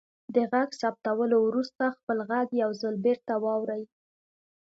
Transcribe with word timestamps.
د 0.35 0.37
غږ 0.51 0.69
ثبتولو 0.81 1.37
وروسته 1.47 1.83
خپل 1.97 2.17
غږ 2.29 2.47
یو 2.61 2.69
ځل 2.81 2.95
بیرته 3.05 3.33
واورئ. 3.43 3.83